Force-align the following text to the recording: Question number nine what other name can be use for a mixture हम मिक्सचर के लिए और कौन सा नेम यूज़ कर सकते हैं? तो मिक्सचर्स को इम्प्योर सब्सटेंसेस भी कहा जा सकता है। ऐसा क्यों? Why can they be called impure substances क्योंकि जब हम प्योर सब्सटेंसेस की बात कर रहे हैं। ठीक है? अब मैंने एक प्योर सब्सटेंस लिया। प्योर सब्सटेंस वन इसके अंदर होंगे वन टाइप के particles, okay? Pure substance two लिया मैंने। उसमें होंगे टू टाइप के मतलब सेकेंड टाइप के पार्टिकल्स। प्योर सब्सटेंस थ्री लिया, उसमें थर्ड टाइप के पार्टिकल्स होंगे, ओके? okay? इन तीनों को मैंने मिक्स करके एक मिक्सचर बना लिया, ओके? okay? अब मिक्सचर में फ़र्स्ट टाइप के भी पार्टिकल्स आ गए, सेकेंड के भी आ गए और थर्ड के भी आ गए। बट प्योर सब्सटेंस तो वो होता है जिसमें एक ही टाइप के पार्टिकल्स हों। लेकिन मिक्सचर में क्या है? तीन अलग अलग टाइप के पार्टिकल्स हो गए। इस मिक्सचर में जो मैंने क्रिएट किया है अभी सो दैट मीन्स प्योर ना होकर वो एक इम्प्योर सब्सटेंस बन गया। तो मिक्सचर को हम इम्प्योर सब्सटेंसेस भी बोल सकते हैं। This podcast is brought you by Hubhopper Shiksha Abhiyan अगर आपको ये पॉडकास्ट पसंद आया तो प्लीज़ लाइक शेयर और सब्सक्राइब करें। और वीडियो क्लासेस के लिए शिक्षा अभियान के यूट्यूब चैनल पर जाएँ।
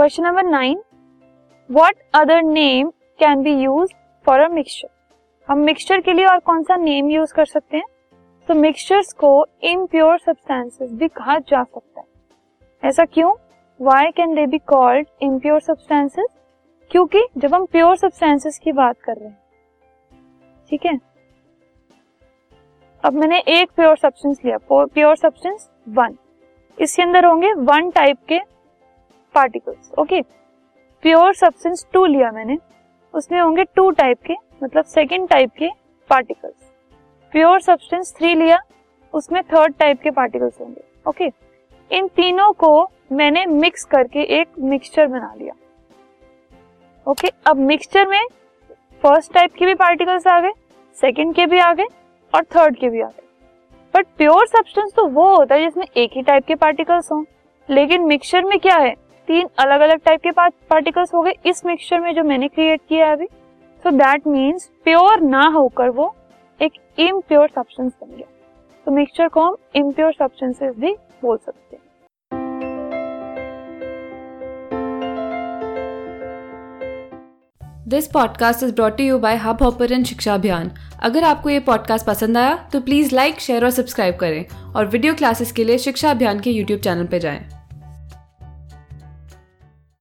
Question 0.00 0.22
number 0.22 0.42
nine 0.42 0.82
what 1.70 1.94
other 2.14 2.42
name 2.42 2.90
can 2.90 3.42
be 3.42 3.52
use 3.52 3.92
for 4.26 4.40
a 4.40 4.48
mixture 4.48 4.88
हम 5.48 5.58
मिक्सचर 5.58 6.00
के 6.00 6.12
लिए 6.12 6.26
और 6.26 6.38
कौन 6.38 6.62
सा 6.62 6.76
नेम 6.76 7.10
यूज़ 7.10 7.34
कर 7.34 7.44
सकते 7.44 7.76
हैं? 7.76 7.84
तो 8.48 8.54
मिक्सचर्स 8.54 9.12
को 9.12 9.46
इम्प्योर 9.62 10.18
सब्सटेंसेस 10.18 10.92
भी 10.92 11.08
कहा 11.08 11.38
जा 11.38 11.62
सकता 11.64 12.00
है। 12.00 12.06
ऐसा 12.84 13.04
क्यों? 13.04 13.34
Why 13.80 14.10
can 14.10 14.34
they 14.34 14.46
be 14.46 14.58
called 14.58 15.06
impure 15.22 15.60
substances 15.60 16.26
क्योंकि 16.90 17.26
जब 17.38 17.54
हम 17.54 17.66
प्योर 17.66 17.96
सब्सटेंसेस 17.96 18.58
की 18.58 18.72
बात 18.72 18.96
कर 18.98 19.16
रहे 19.16 19.28
हैं। 19.28 19.38
ठीक 20.70 20.86
है? 20.86 20.98
अब 23.04 23.12
मैंने 23.12 23.38
एक 23.38 23.70
प्योर 23.70 23.96
सब्सटेंस 23.96 24.40
लिया। 24.44 24.58
प्योर 24.72 25.16
सब्सटेंस 25.16 25.70
वन 25.88 26.16
इसके 26.78 27.02
अंदर 27.02 27.26
होंगे 27.26 27.52
वन 27.52 27.90
टाइप 27.90 28.18
के 28.28 28.59
particles, 29.34 29.90
okay? 29.98 30.20
Pure 31.02 31.34
substance 31.34 31.86
two 31.92 32.04
लिया 32.04 32.30
मैंने। 32.30 32.56
उसमें 33.14 33.40
होंगे 33.40 33.64
टू 33.66 33.90
टाइप 33.90 34.22
के 34.26 34.34
मतलब 34.62 34.84
सेकेंड 34.84 35.28
टाइप 35.28 35.50
के 35.58 35.68
पार्टिकल्स। 36.10 36.72
प्योर 37.32 37.60
सब्सटेंस 37.60 38.14
थ्री 38.16 38.34
लिया, 38.34 38.58
उसमें 39.14 39.42
थर्ड 39.44 39.74
टाइप 39.74 40.00
के 40.00 40.10
पार्टिकल्स 40.10 40.60
होंगे, 40.60 40.82
ओके? 41.08 41.24
okay? 41.24 41.92
इन 41.92 42.08
तीनों 42.08 42.52
को 42.52 42.90
मैंने 43.12 43.44
मिक्स 43.46 43.84
करके 43.84 44.22
एक 44.40 44.48
मिक्सचर 44.60 45.06
बना 45.06 45.32
लिया, 45.34 45.54
ओके? 47.06 47.28
okay? 47.28 47.46
अब 47.46 47.56
मिक्सचर 47.58 48.06
में 48.06 48.22
फ़र्स्ट 49.02 49.32
टाइप 49.32 49.54
के 49.54 49.66
भी 49.66 49.74
पार्टिकल्स 49.74 50.26
आ 50.26 50.40
गए, 50.40 50.52
सेकेंड 50.98 51.34
के 51.34 51.46
भी 51.46 51.58
आ 51.58 51.72
गए 51.74 51.86
और 52.32 52.44
थर्ड 52.46 52.76
के 52.76 52.88
भी 52.88 53.00
आ 53.00 53.06
गए। 53.06 53.28
बट 53.94 54.06
प्योर 54.16 54.46
सब्सटेंस 54.46 54.92
तो 54.96 55.06
वो 55.06 55.28
होता 55.36 55.54
है 55.54 55.64
जिसमें 55.64 55.86
एक 55.86 56.10
ही 56.12 56.22
टाइप 56.22 56.44
के 56.46 56.54
पार्टिकल्स 56.54 57.10
हों। 57.12 57.24
लेकिन 57.68 58.02
मिक्सचर 58.02 58.44
में 58.44 58.58
क्या 58.58 58.76
है? 58.76 58.94
तीन 59.30 59.48
अलग 59.58 59.80
अलग 59.80 59.98
टाइप 60.04 60.20
के 60.20 60.30
पार्टिकल्स 60.30 61.12
हो 61.14 61.20
गए। 61.22 61.32
इस 61.46 61.64
मिक्सचर 61.66 62.00
में 62.00 62.14
जो 62.14 62.22
मैंने 62.24 62.46
क्रिएट 62.48 62.80
किया 62.88 63.06
है 63.06 63.12
अभी 63.12 63.26
सो 63.84 63.90
दैट 63.90 64.26
मीन्स 64.26 64.64
प्योर 64.84 65.20
ना 65.20 65.42
होकर 65.48 65.90
वो 65.90 66.14
एक 66.60 66.72
इम्प्योर 66.98 67.48
सब्सटेंस 67.48 67.92
बन 67.92 68.16
गया। 68.16 68.26
तो 68.86 68.92
मिक्सचर 68.92 69.28
को 69.28 69.40
हम 69.40 69.56
इम्प्योर 69.76 70.12
सब्सटेंसेस 70.12 70.74
भी 70.76 70.92
बोल 71.22 71.36
सकते 71.36 71.76
हैं। 71.76 71.82
This 77.88 78.08
podcast 78.08 78.62
is 78.62 78.74
brought 78.74 79.00
you 79.00 79.18
by 79.18 79.36
Hubhopper 79.62 80.02
Shiksha 80.04 80.34
Abhiyan 80.34 80.70
अगर 81.02 81.24
आपको 81.24 81.50
ये 81.50 81.60
पॉडकास्ट 81.60 82.06
पसंद 82.06 82.38
आया 82.38 82.56
तो 82.72 82.80
प्लीज़ 82.80 83.14
लाइक 83.14 83.40
शेयर 83.40 83.64
और 83.64 83.70
सब्सक्राइब 83.70 84.16
करें। 84.16 84.44
और 84.74 84.86
वीडियो 84.86 85.14
क्लासेस 85.14 85.52
के 85.52 85.64
लिए 85.64 85.78
शिक्षा 85.78 86.10
अभियान 86.10 86.40
के 86.40 86.50
यूट्यूब 86.50 86.80
चैनल 86.80 87.06
पर 87.06 87.18
जाएँ। 87.18 87.59